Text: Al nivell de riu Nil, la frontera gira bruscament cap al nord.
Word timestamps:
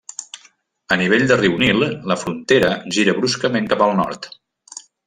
Al 0.95 0.99
nivell 1.01 1.27
de 1.31 1.37
riu 1.43 1.59
Nil, 1.65 1.85
la 2.13 2.19
frontera 2.23 2.73
gira 2.99 3.17
bruscament 3.21 3.71
cap 3.75 3.89
al 3.91 3.97
nord. 4.05 4.33